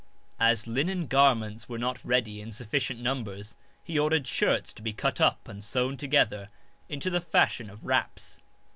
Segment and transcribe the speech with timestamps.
[0.39, 5.21] As linen garments were not ready in sufficient numbers he ordered shirts to be cut
[5.21, 6.49] up and sewn together
[6.89, 8.39] into the fashion of wraps.